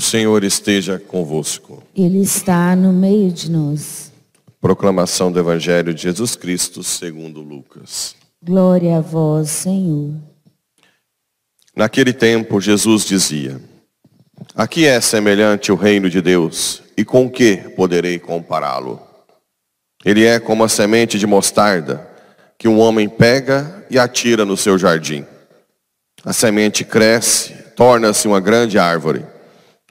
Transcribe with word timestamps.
O 0.00 0.02
Senhor 0.02 0.42
esteja 0.44 0.98
convosco. 0.98 1.82
Ele 1.94 2.22
está 2.22 2.74
no 2.74 2.90
meio 2.90 3.30
de 3.30 3.50
nós. 3.50 4.10
Proclamação 4.58 5.30
do 5.30 5.38
Evangelho 5.38 5.92
de 5.92 6.02
Jesus 6.02 6.34
Cristo 6.36 6.82
segundo 6.82 7.42
Lucas. 7.42 8.16
Glória 8.42 8.96
a 8.96 9.00
vós, 9.02 9.50
Senhor. 9.50 10.14
Naquele 11.76 12.14
tempo 12.14 12.60
Jesus 12.62 13.04
dizia: 13.04 13.60
A 14.54 14.66
que 14.66 14.86
é 14.86 15.00
semelhante 15.02 15.70
o 15.70 15.76
reino 15.76 16.08
de 16.08 16.22
Deus 16.22 16.82
e 17.00 17.04
com 17.04 17.30
que 17.30 17.56
poderei 17.56 18.18
compará-lo? 18.18 19.00
Ele 20.04 20.26
é 20.26 20.38
como 20.38 20.64
a 20.64 20.68
semente 20.68 21.18
de 21.18 21.26
mostarda 21.26 22.06
que 22.58 22.68
um 22.68 22.78
homem 22.78 23.08
pega 23.08 23.86
e 23.88 23.98
atira 23.98 24.44
no 24.44 24.54
seu 24.54 24.76
jardim. 24.76 25.24
A 26.22 26.34
semente 26.34 26.84
cresce, 26.84 27.54
torna-se 27.74 28.28
uma 28.28 28.38
grande 28.38 28.78
árvore 28.78 29.24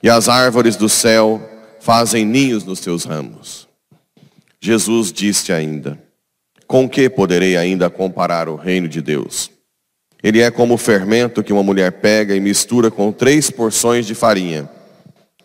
e 0.03 0.09
as 0.09 0.29
árvores 0.29 0.75
do 0.75 0.87
céu 0.87 1.41
fazem 1.79 2.23
ninhos 2.23 2.63
nos 2.63 2.77
seus 2.77 3.05
ramos. 3.05 3.67
Jesus 4.61 5.11
disse 5.11 5.51
ainda: 5.51 5.97
Com 6.67 6.87
que 6.87 7.09
poderei 7.09 7.57
ainda 7.57 7.89
comparar 7.89 8.47
o 8.47 8.55
reino 8.55 8.87
de 8.87 9.01
Deus? 9.01 9.49
Ele 10.21 10.41
é 10.43 10.51
como 10.51 10.75
o 10.75 10.77
fermento 10.77 11.41
que 11.41 11.51
uma 11.51 11.63
mulher 11.63 11.93
pega 11.93 12.35
e 12.35 12.39
mistura 12.39 12.91
com 12.91 13.11
três 13.11 13.49
porções 13.49 14.05
de 14.05 14.13
farinha, 14.13 14.69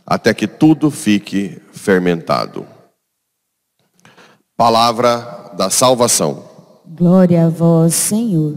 até 0.07 0.35
que 0.35 0.47
tudo 0.47 0.91
fique 0.91 1.61
fermentado. 1.73 2.67
Palavra 4.57 5.53
da 5.57 5.71
salvação. 5.71 6.49
Glória 6.87 7.47
a 7.47 7.49
vós, 7.49 7.95
Senhor. 7.95 8.57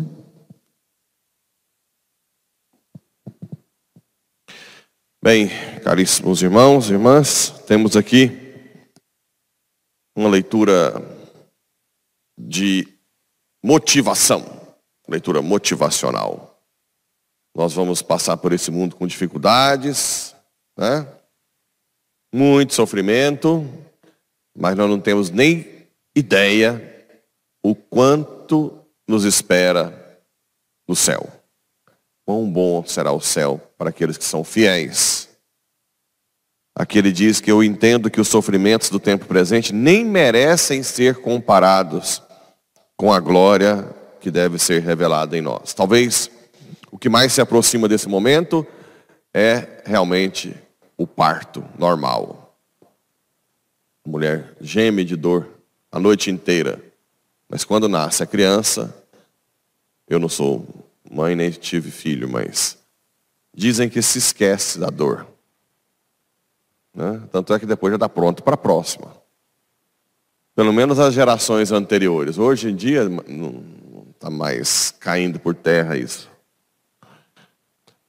Bem, 5.24 5.50
caríssimos 5.84 6.42
irmãos 6.42 6.90
e 6.90 6.94
irmãs, 6.94 7.50
temos 7.66 7.96
aqui 7.98 8.48
uma 10.16 10.30
leitura 10.30 10.94
de 12.38 12.88
motivação, 13.64 14.46
leitura 15.08 15.42
motivacional. 15.42 16.62
Nós 17.56 17.74
vamos 17.74 18.02
passar 18.02 18.38
por 18.38 18.54
esse 18.54 18.70
mundo 18.70 18.96
com 18.96 19.08
dificuldades, 19.08 20.36
né? 20.78 21.17
Muito 22.38 22.76
sofrimento, 22.76 23.68
mas 24.56 24.76
nós 24.76 24.88
não 24.88 25.00
temos 25.00 25.32
nem 25.32 25.88
ideia 26.16 27.06
o 27.64 27.74
quanto 27.74 28.80
nos 29.08 29.24
espera 29.26 30.22
no 30.88 30.96
céu. 30.96 31.28
Quão 32.24 32.50
bom 32.50 32.86
será 32.86 33.12
o 33.12 33.20
céu 33.20 33.60
para 33.78 33.90
aqueles 33.90 34.18
que 34.18 34.24
são 34.24 34.44
fiéis. 34.44 35.28
Aqui 36.76 37.00
ele 37.00 37.12
diz 37.12 37.42
que 37.42 37.50
eu 37.50 37.64
entendo 37.64 38.10
que 38.10 38.22
os 38.22 38.28
sofrimentos 38.28 38.92
do 38.92 39.00
tempo 39.00 39.26
presente 39.26 39.74
nem 39.74 40.06
merecem 40.06 40.84
ser 40.84 41.16
comparados 41.16 42.22
com 42.96 43.12
a 43.12 43.20
glória 43.20 43.84
que 44.22 44.30
deve 44.30 44.60
ser 44.60 44.84
revelada 44.84 45.36
em 45.36 45.42
nós. 45.42 45.74
Talvez 45.74 46.30
o 46.92 47.00
que 47.00 47.10
mais 47.10 47.34
se 47.34 47.42
aproxima 47.42 47.88
desse 47.88 48.08
momento 48.08 48.66
é 49.34 49.82
realmente 49.86 50.56
o 50.98 51.06
parto 51.06 51.64
normal. 51.78 52.56
A 54.06 54.10
mulher 54.10 54.56
geme 54.60 55.06
de 55.06 55.16
dor 55.16 55.48
a 55.92 56.00
noite 56.00 56.30
inteira, 56.30 56.84
mas 57.48 57.64
quando 57.64 57.88
nasce 57.88 58.22
a 58.22 58.28
criança, 58.28 58.94
eu 60.08 60.20
não 60.20 60.28
sou 60.28 60.66
mãe 61.10 61.36
nem 61.36 61.50
tive 61.52 61.92
filho, 61.92 62.28
mas 62.28 62.78
dizem 63.54 63.90
que 63.90 64.02
se 64.02 64.18
esquece 64.18 64.80
da 64.80 64.88
dor. 64.88 65.26
Né? 66.94 67.22
Tanto 67.32 67.54
é 67.54 67.60
que 67.60 67.66
depois 67.66 67.92
já 67.92 67.96
está 67.96 68.10
pronto 68.10 68.44
para 68.44 68.56
a 68.56 68.58
próxima. 68.58 69.16
Pelo 70.56 70.74
menos 70.74 71.00
as 71.00 71.14
gerações 71.14 71.72
anteriores. 71.72 72.38
Hoje 72.38 72.72
em 72.72 72.76
dia 72.76 73.08
não 73.08 74.08
está 74.12 74.30
mais 74.30 74.92
caindo 75.00 75.40
por 75.40 75.54
terra 75.54 75.96
isso. 75.96 76.30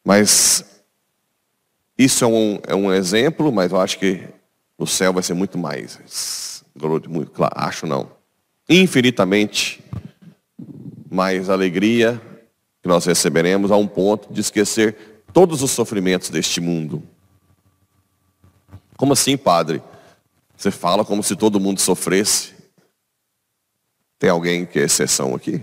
Mas 0.03 0.78
isso 1.99 2.25
é 2.25 2.29
um, 2.29 2.61
é 2.67 2.75
um 2.75 2.93
exemplo, 2.93 3.51
mas 3.51 3.73
eu 3.73 3.81
acho 3.81 3.99
que 3.99 4.23
no 4.79 4.87
céu 4.87 5.13
vai 5.13 5.23
ser 5.23 5.35
muito 5.35 5.59
mais. 5.59 6.63
Muito, 7.09 7.33
claro, 7.33 7.55
acho 7.57 7.87
não. 7.87 8.09
Infinitamente 8.69 9.83
mais 11.11 11.51
alegria, 11.51 12.21
que 12.81 12.89
nós 12.89 13.05
receberemos 13.05 13.73
a 13.73 13.77
um 13.77 13.89
ponto 13.89 14.33
de 14.33 14.41
esquecer 14.41 15.25
todos 15.33 15.63
os 15.63 15.73
sofrimentos 15.73 16.31
deste 16.31 16.61
mundo. 16.61 17.03
Como 18.97 19.13
assim, 19.13 19.37
padre? 19.37 19.83
Você 20.57 20.71
fala 20.71 21.05
como 21.05 21.23
se 21.23 21.35
todo 21.35 21.59
mundo 21.59 21.81
sofresse. 21.81 22.55
Tem 24.19 24.31
alguém 24.31 24.67
que 24.67 24.79
é 24.79 24.83
exceção 24.83 25.35
aqui? 25.35 25.63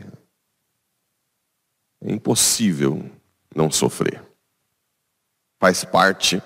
É 2.01 2.11
impossível 2.11 3.09
não 3.53 3.71
sofrer. 3.71 4.21
Faz 5.65 5.83
parte 5.83 6.39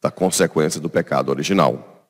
da 0.00 0.10
consequência 0.10 0.80
do 0.80 0.88
pecado 0.88 1.28
original. 1.28 2.08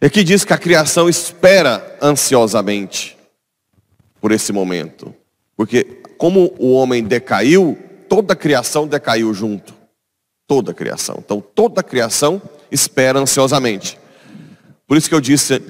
E 0.00 0.06
aqui 0.06 0.22
diz 0.22 0.44
que 0.44 0.52
a 0.52 0.58
criação 0.58 1.08
espera 1.08 1.98
ansiosamente 2.00 3.18
por 4.20 4.30
esse 4.30 4.52
momento. 4.52 5.12
Porque 5.56 5.82
como 6.16 6.54
o 6.56 6.72
homem 6.72 7.02
decaiu, 7.02 7.76
toda 8.08 8.34
a 8.34 8.36
criação 8.36 8.86
decaiu 8.86 9.34
junto. 9.34 9.74
Toda 10.46 10.70
a 10.70 10.74
criação. 10.74 11.16
Então 11.18 11.40
toda 11.40 11.80
a 11.80 11.82
criação 11.82 12.40
espera 12.70 13.18
ansiosamente. 13.18 13.98
Por 14.86 14.96
isso 14.96 15.08
que 15.08 15.14
eu 15.16 15.20
disse 15.20 15.60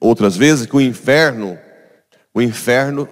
outras 0.00 0.34
vezes 0.34 0.64
que 0.64 0.76
o 0.76 0.80
inferno, 0.80 1.58
o 2.32 2.40
inferno, 2.40 3.06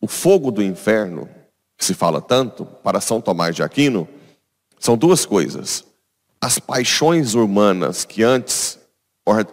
o 0.00 0.06
fogo 0.06 0.52
do 0.52 0.62
inferno, 0.62 1.28
que 1.76 1.84
se 1.84 1.92
fala 1.92 2.22
tanto, 2.22 2.64
para 2.64 3.00
São 3.00 3.20
Tomás 3.20 3.56
de 3.56 3.64
Aquino, 3.64 4.08
são 4.80 4.96
duas 4.96 5.26
coisas. 5.26 5.84
As 6.40 6.58
paixões 6.58 7.34
humanas 7.34 8.04
que 8.06 8.22
antes 8.22 8.78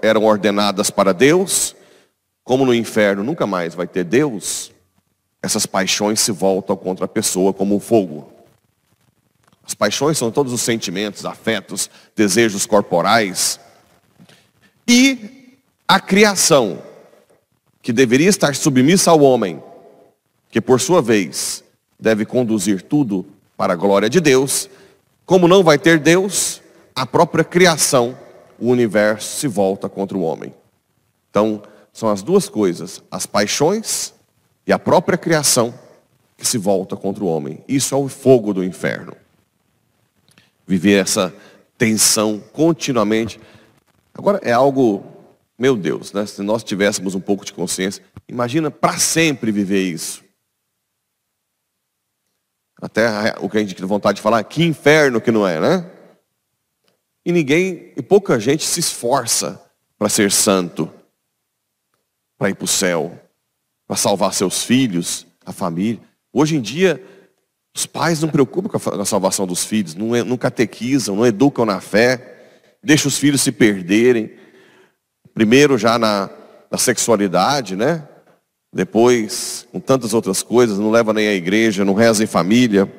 eram 0.01 0.23
ordenadas 0.23 0.89
para 0.89 1.13
Deus, 1.13 1.75
como 2.43 2.65
no 2.65 2.73
inferno 2.73 3.23
nunca 3.23 3.45
mais 3.45 3.75
vai 3.75 3.85
ter 3.85 4.05
Deus, 4.05 4.71
essas 5.43 5.65
paixões 5.65 6.21
se 6.21 6.31
voltam 6.31 6.75
contra 6.77 7.05
a 7.05 7.09
pessoa 7.09 7.53
como 7.53 7.75
o 7.75 7.79
fogo. 7.79 8.31
As 9.63 9.73
paixões 9.73 10.17
são 10.17 10.31
todos 10.31 10.53
os 10.53 10.61
sentimentos, 10.61 11.25
afetos, 11.25 11.89
desejos 12.15 12.65
corporais. 12.65 13.59
E 14.87 15.59
a 15.85 15.99
criação, 15.99 16.81
que 17.81 17.91
deveria 17.91 18.29
estar 18.29 18.55
submissa 18.55 19.11
ao 19.11 19.19
homem, 19.19 19.61
que 20.49 20.61
por 20.61 20.79
sua 20.79 21.01
vez 21.01 21.63
deve 21.99 22.25
conduzir 22.25 22.81
tudo 22.81 23.25
para 23.57 23.73
a 23.73 23.75
glória 23.75 24.09
de 24.09 24.21
Deus, 24.21 24.69
como 25.27 25.45
não 25.45 25.61
vai 25.61 25.77
ter 25.77 25.99
Deus, 25.99 26.61
a 26.95 27.05
própria 27.05 27.43
criação, 27.43 28.17
o 28.57 28.69
universo 28.69 29.39
se 29.39 29.47
volta 29.47 29.89
contra 29.89 30.17
o 30.17 30.21
homem. 30.21 30.53
Então, 31.29 31.61
são 31.91 32.07
as 32.09 32.23
duas 32.23 32.47
coisas, 32.47 33.03
as 33.11 33.25
paixões 33.25 34.13
e 34.65 34.71
a 34.71 34.79
própria 34.79 35.17
criação 35.17 35.73
que 36.37 36.47
se 36.47 36.57
volta 36.57 36.95
contra 36.95 37.23
o 37.23 37.27
homem. 37.27 37.59
Isso 37.67 37.93
é 37.93 37.97
o 37.97 38.07
fogo 38.07 38.53
do 38.53 38.63
inferno. 38.63 39.13
Viver 40.65 41.01
essa 41.01 41.33
tensão 41.77 42.41
continuamente. 42.53 43.37
Agora 44.13 44.39
é 44.41 44.53
algo, 44.53 45.03
meu 45.59 45.75
Deus, 45.75 46.13
né? 46.13 46.25
se 46.25 46.41
nós 46.41 46.63
tivéssemos 46.63 47.15
um 47.15 47.19
pouco 47.19 47.43
de 47.43 47.51
consciência, 47.51 48.01
imagina 48.29 48.71
para 48.71 48.97
sempre 48.97 49.51
viver 49.51 49.81
isso. 49.83 50.23
Até 52.81 53.35
o 53.39 53.49
que 53.49 53.57
a 53.57 53.61
gente 53.61 53.75
tem 53.75 53.85
vontade 53.85 54.17
de 54.17 54.21
falar, 54.21 54.43
que 54.43 54.63
inferno 54.63 55.21
que 55.21 55.31
não 55.31 55.47
é, 55.47 55.59
né? 55.59 55.89
E 57.25 57.31
ninguém, 57.31 57.93
e 57.95 58.01
pouca 58.01 58.39
gente 58.39 58.65
se 58.65 58.79
esforça 58.79 59.61
para 59.97 60.09
ser 60.09 60.31
santo, 60.31 60.91
para 62.37 62.49
ir 62.49 62.55
para 62.55 62.65
o 62.65 62.67
céu 62.67 63.19
para 63.87 63.95
salvar 63.95 64.33
seus 64.33 64.63
filhos, 64.63 65.25
a 65.45 65.53
família. 65.53 66.01
Hoje 66.33 66.57
em 66.57 66.61
dia, 66.61 67.01
os 67.73 67.85
pais 67.85 68.21
não 68.21 68.27
preocupam 68.27 68.69
com 68.69 69.01
a 69.01 69.05
salvação 69.05 69.47
dos 69.47 69.63
filhos, 69.63 69.95
não, 69.95 70.09
não 70.25 70.37
catequizam, 70.37 71.15
não 71.15 71.25
educam 71.25 71.65
na 71.65 71.79
fé, 71.79 72.75
deixam 72.83 73.07
os 73.07 73.17
filhos 73.17 73.41
se 73.41 73.51
perderem. 73.51 74.31
Primeiro 75.33 75.77
já 75.77 75.97
na, 75.97 76.29
na 76.69 76.77
sexualidade, 76.77 77.75
né? 77.75 78.05
Depois, 78.73 79.67
com 79.71 79.79
tantas 79.79 80.13
outras 80.13 80.43
coisas, 80.43 80.77
não 80.77 80.91
leva 80.91 81.13
nem 81.13 81.27
à 81.27 81.33
igreja, 81.33 81.85
não 81.85 81.93
reza 81.93 82.23
em 82.23 82.27
família. 82.27 82.91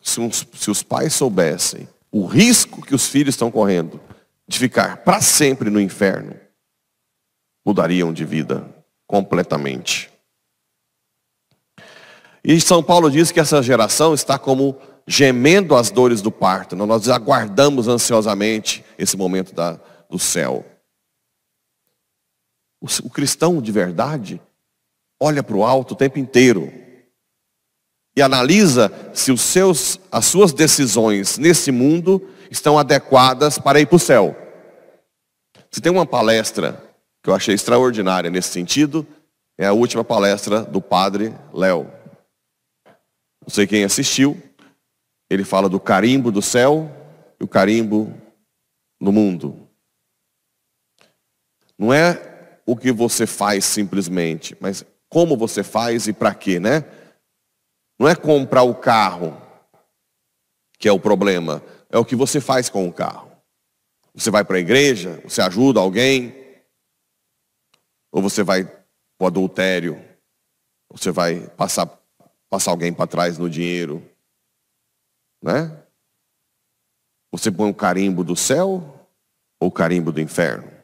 Se, 0.00 0.20
se 0.54 0.70
os 0.70 0.82
pais 0.82 1.14
soubessem 1.14 1.88
o 2.10 2.24
risco 2.24 2.80
que 2.80 2.94
os 2.94 3.06
filhos 3.06 3.34
estão 3.34 3.50
correndo 3.50 4.00
de 4.48 4.58
ficar 4.58 4.98
para 4.98 5.20
sempre 5.20 5.68
no 5.68 5.80
inferno, 5.80 6.34
mudariam 7.64 8.12
de 8.12 8.24
vida 8.24 8.66
completamente. 9.06 10.10
E 12.42 12.60
São 12.60 12.82
Paulo 12.82 13.10
diz 13.10 13.32
que 13.32 13.40
essa 13.40 13.62
geração 13.62 14.14
está 14.14 14.38
como 14.38 14.78
gemendo 15.06 15.74
as 15.74 15.90
dores 15.90 16.22
do 16.22 16.30
parto. 16.30 16.76
Nós 16.76 17.08
aguardamos 17.08 17.88
ansiosamente 17.88 18.84
esse 18.96 19.16
momento 19.16 19.52
da, 19.52 19.80
do 20.08 20.18
céu. 20.18 20.64
O, 23.04 23.10
cristão 23.10 23.60
de 23.60 23.72
verdade 23.72 24.40
olha 25.20 25.42
para 25.42 25.56
o 25.56 25.64
alto 25.64 25.94
o 25.94 25.96
tempo 25.96 26.18
inteiro 26.18 26.72
e 28.16 28.22
analisa 28.22 28.90
se 29.12 29.32
os 29.32 29.40
seus, 29.40 30.00
as 30.10 30.24
suas 30.26 30.52
decisões 30.52 31.36
nesse 31.36 31.70
mundo 31.70 32.30
estão 32.50 32.78
adequadas 32.78 33.58
para 33.58 33.80
ir 33.80 33.86
para 33.86 33.96
o 33.96 34.00
céu. 34.00 34.36
Se 35.70 35.80
tem 35.80 35.92
uma 35.92 36.06
palestra 36.06 36.82
que 37.22 37.28
eu 37.28 37.34
achei 37.34 37.54
extraordinária 37.54 38.30
nesse 38.30 38.50
sentido, 38.50 39.06
é 39.58 39.66
a 39.66 39.72
última 39.72 40.04
palestra 40.04 40.62
do 40.62 40.80
padre 40.80 41.34
Léo. 41.52 41.90
Não 43.42 43.48
sei 43.48 43.66
quem 43.66 43.84
assistiu. 43.84 44.40
Ele 45.28 45.44
fala 45.44 45.68
do 45.68 45.80
carimbo 45.80 46.30
do 46.30 46.40
céu 46.40 46.90
e 47.38 47.44
o 47.44 47.48
carimbo 47.48 48.14
no 49.00 49.12
mundo. 49.12 49.68
Não 51.78 51.92
é 51.92 52.35
o 52.66 52.76
que 52.76 52.90
você 52.90 53.26
faz 53.26 53.64
simplesmente, 53.64 54.56
mas 54.60 54.84
como 55.08 55.36
você 55.36 55.62
faz 55.62 56.08
e 56.08 56.12
para 56.12 56.34
quê, 56.34 56.58
né? 56.58 56.84
Não 57.98 58.08
é 58.08 58.16
comprar 58.16 58.64
o 58.64 58.74
carro 58.74 59.40
que 60.78 60.88
é 60.88 60.92
o 60.92 61.00
problema, 61.00 61.62
é 61.88 61.96
o 61.96 62.04
que 62.04 62.16
você 62.16 62.40
faz 62.40 62.68
com 62.68 62.86
o 62.86 62.92
carro. 62.92 63.32
Você 64.12 64.30
vai 64.30 64.44
para 64.44 64.56
a 64.56 64.60
igreja, 64.60 65.20
você 65.24 65.40
ajuda 65.40 65.80
alguém, 65.80 66.34
ou 68.12 68.20
você 68.20 68.42
vai 68.42 68.64
para 68.64 69.24
o 69.24 69.26
adultério, 69.26 70.02
você 70.90 71.10
vai 71.10 71.48
passar, 71.50 71.86
passar 72.50 72.72
alguém 72.72 72.92
para 72.92 73.06
trás 73.06 73.38
no 73.38 73.48
dinheiro, 73.48 74.02
né? 75.42 75.82
Você 77.32 77.50
põe 77.50 77.70
o 77.70 77.74
carimbo 77.74 78.24
do 78.24 78.36
céu 78.36 79.08
ou 79.60 79.68
o 79.68 79.72
carimbo 79.72 80.12
do 80.12 80.20
inferno? 80.20 80.75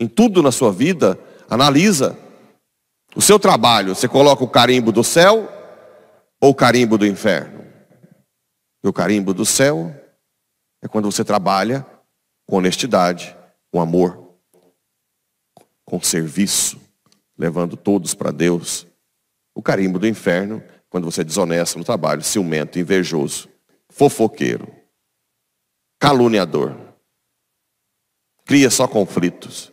Em 0.00 0.06
tudo 0.06 0.42
na 0.42 0.52
sua 0.52 0.72
vida, 0.72 1.18
analisa 1.48 2.16
o 3.16 3.20
seu 3.20 3.38
trabalho, 3.38 3.94
você 3.94 4.06
coloca 4.06 4.44
o 4.44 4.48
carimbo 4.48 4.92
do 4.92 5.02
céu 5.02 5.48
ou 6.40 6.50
o 6.50 6.54
carimbo 6.54 6.96
do 6.96 7.06
inferno? 7.06 7.64
E 8.82 8.88
o 8.88 8.92
carimbo 8.92 9.34
do 9.34 9.44
céu 9.44 9.92
é 10.82 10.86
quando 10.86 11.10
você 11.10 11.24
trabalha 11.24 11.84
com 12.46 12.56
honestidade, 12.56 13.36
com 13.72 13.80
amor, 13.80 14.36
com 15.84 16.00
serviço, 16.00 16.80
levando 17.36 17.76
todos 17.76 18.14
para 18.14 18.30
Deus. 18.30 18.86
O 19.54 19.62
carimbo 19.62 19.98
do 19.98 20.06
inferno, 20.06 20.62
quando 20.88 21.04
você 21.04 21.22
é 21.22 21.24
desonesto 21.24 21.78
no 21.78 21.84
trabalho, 21.84 22.22
ciumento, 22.22 22.78
invejoso, 22.78 23.48
fofoqueiro, 23.90 24.72
caluniador, 25.98 26.76
cria 28.44 28.70
só 28.70 28.86
conflitos, 28.86 29.72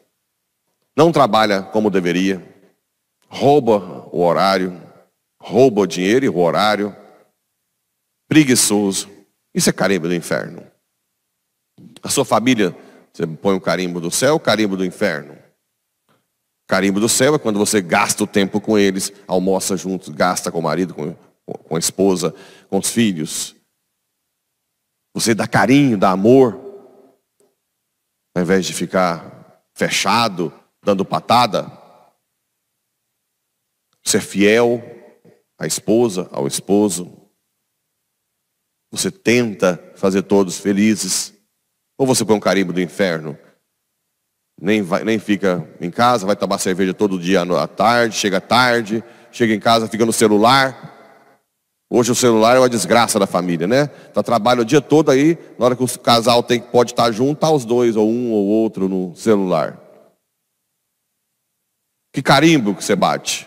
não 0.95 1.11
trabalha 1.11 1.61
como 1.61 1.89
deveria 1.89 2.55
rouba 3.35 4.07
o 4.11 4.21
horário, 4.21 4.81
rouba 5.39 5.81
o 5.81 5.87
dinheiro 5.87 6.25
e 6.25 6.29
o 6.29 6.37
horário, 6.37 6.95
preguiçoso. 8.27 9.09
Isso 9.53 9.69
é 9.69 9.73
carimbo 9.73 10.07
do 10.07 10.15
inferno. 10.15 10.65
A 12.01 12.09
sua 12.09 12.23
família, 12.23 12.75
você 13.11 13.27
põe 13.27 13.55
o 13.55 13.61
carimbo 13.61 13.99
do 13.99 14.09
céu, 14.09 14.35
o 14.35 14.39
carimbo 14.39 14.77
do 14.77 14.85
inferno. 14.85 15.37
Carimbo 16.67 16.99
do 16.99 17.09
céu 17.09 17.35
é 17.35 17.39
quando 17.39 17.59
você 17.59 17.81
gasta 17.81 18.23
o 18.23 18.27
tempo 18.27 18.59
com 18.59 18.77
eles, 18.77 19.11
almoça 19.27 19.77
juntos, 19.77 20.09
gasta 20.09 20.51
com 20.51 20.59
o 20.59 20.63
marido, 20.63 20.93
com, 20.93 21.13
com 21.45 21.75
a 21.75 21.79
esposa, 21.79 22.33
com 22.69 22.79
os 22.79 22.89
filhos. 22.89 23.55
Você 25.13 25.35
dá 25.35 25.47
carinho, 25.47 25.97
dá 25.97 26.11
amor, 26.11 26.59
ao 28.35 28.41
invés 28.41 28.65
de 28.65 28.73
ficar 28.73 29.61
fechado, 29.73 30.51
dando 30.85 31.03
patada, 31.03 31.69
ser 34.03 34.21
fiel 34.21 34.81
à 35.57 35.65
esposa, 35.65 36.29
ao 36.31 36.45
esposo. 36.45 37.11
Você 38.91 39.09
tenta 39.09 39.83
fazer 39.95 40.21
todos 40.21 40.59
felizes. 40.59 41.33
Ou 41.97 42.05
você 42.05 42.23
põe 42.23 42.35
um 42.35 42.39
carimbo 42.39 42.71
do 42.71 42.79
inferno. 42.79 43.37
Nem, 44.61 44.81
vai, 44.81 45.03
nem 45.03 45.17
fica 45.19 45.67
em 45.81 45.89
casa, 45.89 46.25
vai 46.25 46.35
tomar 46.35 46.59
cerveja 46.59 46.93
todo 46.93 47.19
dia 47.19 47.41
à 47.41 47.67
tarde, 47.67 48.15
chega 48.15 48.39
tarde, 48.39 49.03
chega 49.31 49.53
em 49.53 49.59
casa, 49.59 49.87
fica 49.87 50.05
no 50.05 50.13
celular. 50.13 50.93
Hoje 51.89 52.11
o 52.11 52.15
celular 52.15 52.55
é 52.55 52.59
uma 52.59 52.69
desgraça 52.69 53.19
da 53.19 53.27
família, 53.27 53.67
né? 53.67 53.87
Tá 53.87 54.23
trabalho 54.23 54.61
o 54.61 54.65
dia 54.65 54.81
todo 54.81 55.11
aí, 55.11 55.37
na 55.57 55.65
hora 55.65 55.75
que 55.75 55.83
o 55.83 55.99
casal 55.99 56.41
tem, 56.41 56.61
pode 56.61 56.91
estar 56.91 57.11
junto, 57.11 57.39
tá 57.39 57.49
os 57.49 57.65
dois, 57.65 57.95
ou 57.95 58.09
um 58.09 58.31
ou 58.31 58.45
outro 58.45 58.87
no 58.87 59.15
celular. 59.15 59.84
Que 62.15 62.21
carimbo 62.21 62.73
que 62.73 62.81
você 62.81 62.95
bate? 62.95 63.45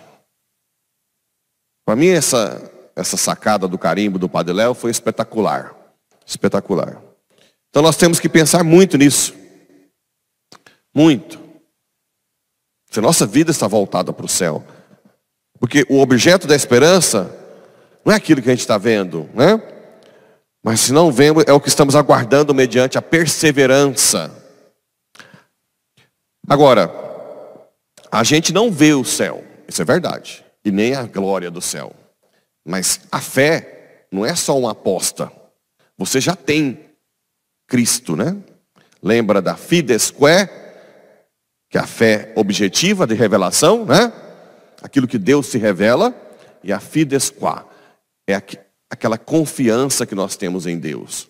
Para 1.87 1.97
mim, 1.97 2.09
essa, 2.09 2.71
essa 2.95 3.17
sacada 3.17 3.67
do 3.67 3.79
carimbo 3.79 4.19
do 4.19 4.29
Padre 4.29 4.53
Léo 4.53 4.75
foi 4.75 4.91
espetacular. 4.91 5.75
Espetacular. 6.27 7.01
Então 7.71 7.81
nós 7.81 7.97
temos 7.97 8.21
que 8.21 8.29
pensar 8.29 8.63
muito 8.63 8.99
nisso. 8.99 9.35
Muito. 10.95 11.41
Se 12.91 13.01
nossa 13.01 13.27
vida 13.27 13.51
está 13.51 13.67
voltada 13.67 14.13
para 14.13 14.27
o 14.27 14.29
céu. 14.29 14.63
Porque 15.59 15.87
o 15.89 16.01
objeto 16.01 16.47
da 16.47 16.55
esperança 16.55 17.35
não 18.05 18.13
é 18.13 18.17
aquilo 18.17 18.43
que 18.43 18.51
a 18.51 18.53
gente 18.53 18.61
está 18.61 18.77
vendo, 18.77 19.31
né? 19.33 19.63
Mas 20.63 20.81
se 20.81 20.93
não 20.93 21.11
vemos, 21.11 21.43
é 21.47 21.55
o 21.55 21.61
que 21.61 21.71
estamos 21.71 21.97
aguardando 21.97 22.55
mediante 22.55 22.99
a 22.99 23.03
perseverança. 23.03 24.31
Agora, 26.47 27.08
a 28.11 28.25
gente 28.25 28.53
não 28.53 28.71
vê 28.71 28.93
o 28.95 29.05
céu, 29.05 29.45
isso 29.67 29.83
é 29.83 29.85
verdade 29.85 30.45
e 30.69 30.71
nem 30.71 30.95
a 30.95 31.05
glória 31.05 31.51
do 31.51 31.61
céu. 31.61 31.95
Mas 32.65 33.01
a 33.11 33.21
fé 33.21 34.05
não 34.13 34.25
é 34.25 34.35
só 34.35 34.59
uma 34.59 34.73
aposta. 34.73 35.33
Você 35.97 36.21
já 36.21 36.37
tem 36.37 36.79
Cristo, 37.67 38.15
né? 38.15 38.37
Lembra 39.03 39.41
da 39.41 39.57
fidesque, 39.57 40.19
que 41.71 41.79
é 41.79 41.81
a 41.81 41.87
fé 41.87 42.33
objetiva 42.37 43.07
de 43.07 43.15
revelação, 43.15 43.85
né? 43.85 44.13
Aquilo 44.83 45.09
que 45.09 45.19
Deus 45.19 45.47
se 45.47 45.59
revela, 45.59 46.15
e 46.63 46.73
a 46.73 46.81
fidesqua 46.81 47.67
é 48.29 48.35
aquela 48.91 49.17
confiança 49.17 50.05
que 50.05 50.15
nós 50.15 50.37
temos 50.37 50.67
em 50.67 50.79
Deus. 50.79 51.29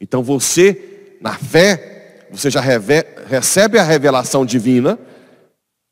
Então 0.00 0.22
você, 0.22 1.16
na 1.20 1.34
fé, 1.34 2.26
você 2.30 2.50
já 2.50 2.60
recebe 2.60 3.78
a 3.78 3.82
revelação 3.82 4.46
divina, 4.46 4.98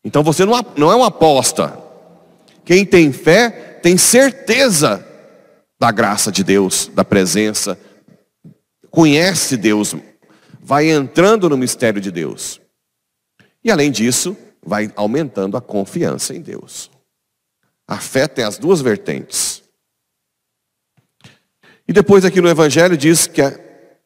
então 0.06 0.22
você 0.22 0.44
não, 0.44 0.92
é 0.92 0.94
uma 0.94 1.08
aposta, 1.08 1.76
quem 2.64 2.86
tem 2.86 3.10
fé 3.10 3.50
tem 3.82 3.98
certeza 3.98 5.04
da 5.80 5.90
graça 5.90 6.30
de 6.30 6.44
Deus, 6.44 6.88
da 6.94 7.04
presença, 7.04 7.76
conhece 8.88 9.56
Deus, 9.56 9.96
vai 10.62 10.88
entrando 10.88 11.48
no 11.48 11.56
mistério 11.56 12.00
de 12.00 12.12
Deus. 12.12 12.60
E 13.64 13.70
além 13.70 13.90
disso, 13.90 14.36
vai 14.64 14.92
aumentando 14.94 15.56
a 15.56 15.60
confiança 15.60 16.32
em 16.32 16.40
Deus. 16.40 16.88
A 17.84 17.98
fé 17.98 18.28
tem 18.28 18.44
as 18.44 18.58
duas 18.58 18.80
vertentes. 18.80 19.60
E 21.88 21.92
depois 21.92 22.24
aqui 22.24 22.40
no 22.40 22.48
Evangelho 22.48 22.96
diz 22.96 23.26
que 23.26 23.42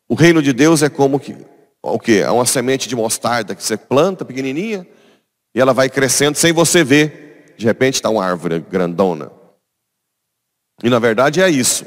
o 0.09 0.15
reino 0.15 0.43
de 0.43 0.55
Deus 0.55 0.83
é 0.83 0.89
como 0.89 1.21
que, 1.21 1.37
o 1.83 1.99
que? 1.99 2.21
É 2.21 2.31
uma 2.31 2.47
semente 2.47 2.89
de 2.89 2.97
mostarda 2.97 3.55
que 3.55 3.63
você 3.63 3.77
planta 3.77 4.25
pequenininha 4.25 4.87
e 5.55 5.61
ela 5.61 5.73
vai 5.73 5.89
crescendo 5.89 6.37
sem 6.37 6.53
você 6.53 6.85
ver. 6.85 7.55
De 7.57 7.67
repente 7.67 7.95
está 7.95 8.09
uma 8.09 8.25
árvore 8.25 8.61
grandona. 8.61 9.31
E 10.83 10.89
na 10.89 10.99
verdade 10.99 11.43
é 11.43 11.49
isso. 11.49 11.85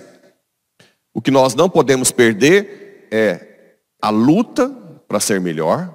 O 1.13 1.21
que 1.21 1.31
nós 1.31 1.55
não 1.55 1.69
podemos 1.69 2.11
perder 2.11 3.07
é 3.11 3.75
a 4.01 4.09
luta 4.09 4.69
para 5.07 5.19
ser 5.19 5.39
melhor 5.39 5.93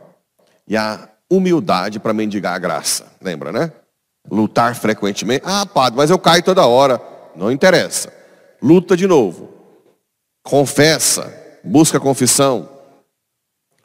e 0.67 0.77
a 0.77 1.09
humildade 1.31 1.99
para 1.99 2.13
mendigar 2.13 2.55
a 2.55 2.59
graça. 2.59 3.07
Lembra, 3.21 3.53
né? 3.53 3.73
Lutar 4.31 4.75
frequentemente. 4.75 5.43
Ah, 5.45 5.67
padre, 5.67 5.97
mas 5.97 6.11
eu 6.11 6.19
caio 6.19 6.43
toda 6.43 6.67
hora. 6.67 7.01
Não 7.35 7.51
interessa. 7.51 8.13
Luta 8.63 8.97
de 8.97 9.07
novo. 9.07 9.53
Confessa. 10.43 11.33
Busca 11.63 12.01
confissão. 12.01 12.69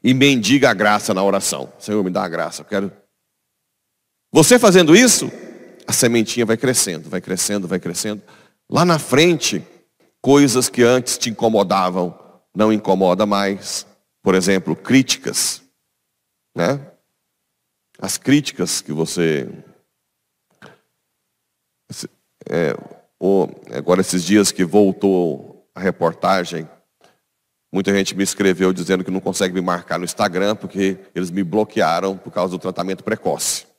E 0.03 0.13
mendiga 0.13 0.69
a 0.69 0.73
graça 0.73 1.13
na 1.13 1.23
oração. 1.23 1.71
Senhor, 1.79 2.03
me 2.03 2.09
dá 2.09 2.23
a 2.23 2.29
graça. 2.29 2.61
Eu 2.61 2.65
quero. 2.65 2.91
Você 4.35 4.57
fazendo 4.57 4.95
isso, 4.95 5.31
a 5.85 5.93
sementinha 5.93 6.43
vai 6.43 6.57
crescendo, 6.57 7.07
vai 7.07 7.21
crescendo, 7.21 7.67
vai 7.67 7.79
crescendo. 7.79 8.19
Lá 8.67 8.83
na 8.83 8.97
frente, 8.97 9.61
coisas 10.19 10.69
que 10.69 10.81
antes 10.81 11.19
te 11.19 11.29
incomodavam, 11.29 12.17
não 12.55 12.73
incomoda 12.73 13.27
mais. 13.27 13.85
por 14.23 14.33
exemplo, 14.33 14.75
críticas, 14.75 15.61
né? 16.55 16.79
As 17.99 18.17
críticas 18.17 18.81
que 18.81 18.91
você 18.91 19.47
é, 22.49 22.75
agora 23.77 24.01
esses 24.01 24.23
dias 24.23 24.51
que 24.51 24.65
voltou 24.65 25.69
a 25.75 25.79
reportagem, 25.79 26.67
muita 27.71 27.93
gente 27.93 28.15
me 28.15 28.23
escreveu 28.23 28.73
dizendo 28.73 29.03
que 29.03 29.11
não 29.11 29.19
consegue 29.19 29.53
me 29.53 29.61
marcar 29.61 29.99
no 29.99 30.05
Instagram 30.05 30.55
porque 30.55 30.97
eles 31.13 31.29
me 31.29 31.43
bloquearam 31.43 32.17
por 32.17 32.31
causa 32.31 32.51
do 32.51 32.59
tratamento 32.59 33.03
precoce. 33.03 33.72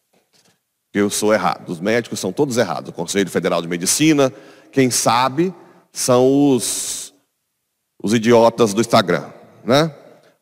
Eu 0.94 1.10
sou 1.10 1.34
errado. 1.34 1.68
Os 1.68 1.80
médicos 1.80 2.20
são 2.20 2.32
todos 2.32 2.56
errados. 2.56 2.90
O 2.90 2.92
Conselho 2.92 3.28
Federal 3.28 3.60
de 3.60 3.66
Medicina, 3.66 4.32
quem 4.70 4.92
sabe, 4.92 5.52
são 5.92 6.52
os, 6.52 7.12
os 8.00 8.14
idiotas 8.14 8.72
do 8.72 8.80
Instagram, 8.80 9.28
né? 9.64 9.92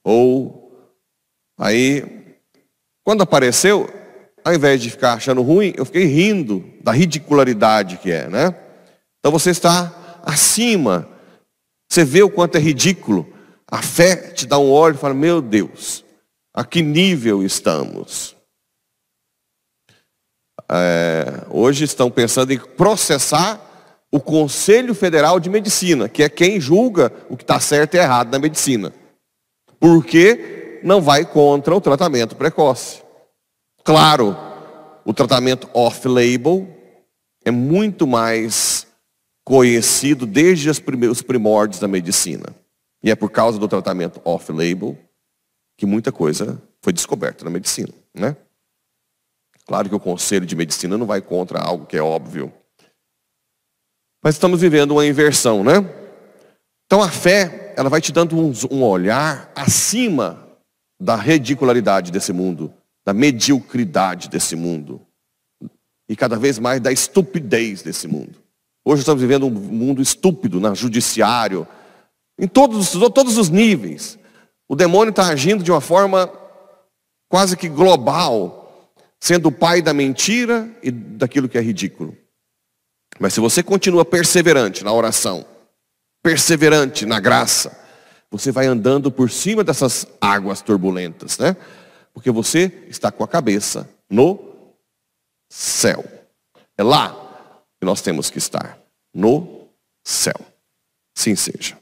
Ou 0.05 0.71
aí, 1.59 2.37
quando 3.03 3.23
apareceu, 3.23 3.89
ao 4.45 4.55
invés 4.55 4.83
de 4.83 4.91
ficar 4.91 5.15
achando 5.15 5.41
ruim, 5.41 5.73
eu 5.75 5.87
fiquei 5.87 6.05
rindo 6.05 6.63
da 6.83 6.93
ridicularidade 6.93 7.97
que 7.97 8.13
é, 8.13 8.29
né? 8.29 8.55
Então 9.21 9.33
você 9.33 9.51
está 9.51 10.21
acima. 10.23 11.09
Você 11.91 12.05
vê 12.05 12.23
o 12.23 12.31
quanto 12.31 12.57
é 12.57 12.61
ridículo. 12.61 13.27
A 13.71 13.81
fé 13.81 14.17
te 14.33 14.47
dá 14.47 14.59
um 14.59 14.71
olho 14.71 14.97
e 14.97 14.99
fala: 14.99 15.15
Meu 15.15 15.41
Deus, 15.41 16.05
a 16.53 16.63
que 16.63 16.83
nível 16.83 17.43
estamos? 17.43 18.37
É, 20.73 21.45
hoje 21.51 21.85
estão 21.85 22.11
pensando 22.11 22.53
em 22.53 22.59
processar 22.59 23.61
o 24.11 24.21
Conselho 24.21 24.95
Federal 24.95 25.39
de 25.39 25.51
Medicina, 25.51 26.09
que 26.09 26.23
é 26.23 26.29
quem 26.29 26.61
julga 26.61 27.13
o 27.29 27.37
que 27.37 27.45
está 27.45 27.61
certo 27.61 27.95
e 27.95 27.99
errado 27.99 28.31
na 28.31 28.39
medicina 28.39 28.93
porque 29.83 30.79
não 30.85 31.03
vai 31.03 31.27
contra 31.27 31.75
o 31.75 31.81
tratamento 31.81 32.37
precoce. 32.37 33.03
Claro, 33.83 34.37
o 35.05 35.13
tratamento 35.13 35.69
off-label 35.75 36.69
é 37.45 37.51
muito 37.51 38.07
mais 38.07 38.87
conhecido 39.45 40.25
desde 40.25 40.71
os 40.71 41.21
primórdios 41.21 41.81
da 41.81 41.89
medicina. 41.89 42.47
E 43.03 43.11
é 43.11 43.17
por 43.17 43.29
causa 43.31 43.59
do 43.59 43.67
tratamento 43.67 44.21
off-label 44.25 44.97
que 45.77 45.85
muita 45.85 46.13
coisa 46.13 46.63
foi 46.81 46.93
descoberta 46.93 47.45
na 47.45 47.51
medicina, 47.51 47.93
né? 48.15 48.37
Claro 49.67 49.89
que 49.89 49.95
o 49.95 50.01
conselho 50.01 50.45
de 50.45 50.57
medicina 50.57 50.99
não 50.99 51.07
vai 51.07 51.21
contra 51.21 51.61
algo 51.61 51.87
que 51.87 51.97
é 51.97 52.03
óbvio. 52.03 52.53
Mas 54.23 54.35
estamos 54.35 54.61
vivendo 54.61 54.93
uma 54.93 55.07
inversão, 55.07 55.65
né? 55.65 55.75
Então 56.87 57.03
a 57.03 57.09
fé 57.09 57.75
ela 57.77 57.89
vai 57.89 58.01
te 58.01 58.13
dando 58.13 58.37
um, 58.37 58.83
olhar 58.83 59.51
acima 59.55 60.47
da 61.01 61.17
ridicularidade 61.17 62.13
desse 62.13 62.33
mundo, 62.33 62.73
da 63.05 63.13
mediocridade 63.13 64.29
desse 64.29 64.55
mundo 64.55 65.01
e 66.09 66.15
cada 66.15 66.37
vez 66.37 66.59
mais 66.59 66.81
da 66.81 66.93
estupidez 66.93 67.83
desse 67.83 68.07
mundo. 68.07 68.39
Hoje 68.85 69.01
estamos 69.01 69.23
vivendo 69.23 69.47
um 69.47 69.51
mundo 69.51 70.03
estúpido 70.03 70.61
na 70.61 70.75
judiciário, 70.75 71.67
em 72.39 72.47
todos, 72.47 72.91
todos 73.15 73.39
os 73.39 73.49
níveis. 73.49 74.19
O 74.69 74.77
demônio 74.77 75.11
está 75.11 75.29
agindo 75.29 75.65
de 75.65 75.71
uma 75.71 75.81
forma 75.81 76.31
quase 77.29 77.57
que 77.57 77.69
global, 77.69 78.62
sendo 79.23 79.51
o 79.51 79.53
pai 79.53 79.81
da 79.81 79.95
mentira 79.95 80.69
e 80.83 80.91
daquilo 80.91 81.49
que 81.49 81.57
é 81.57 81.61
ridículo. 81.61 82.19
Mas 83.21 83.33
se 83.33 83.39
você 83.39 83.63
continua 83.63 84.05
perseverante 84.05 84.83
na 84.83 84.93
oração, 84.93 85.47
perseverante 86.21 87.07
na 87.07 87.21
graça, 87.21 87.71
você 88.29 88.51
vai 88.51 88.67
andando 88.67 89.13
por 89.13 89.31
cima 89.31 89.63
dessas 89.63 90.09
águas 90.21 90.61
turbulentas, 90.61 91.39
né? 91.39 91.57
Porque 92.13 92.33
você 92.33 92.85
está 92.89 93.13
com 93.13 93.23
a 93.23 93.29
cabeça 93.29 93.89
no 94.11 94.67
céu. 95.49 96.05
É 96.77 96.83
lá 96.83 97.15
que 97.79 97.87
nós 97.87 98.03
temos 98.03 98.29
que 98.29 98.39
estar, 98.39 98.77
no 99.15 99.69
céu. 100.03 100.35
Sim 101.15 101.37
seja. 101.37 101.79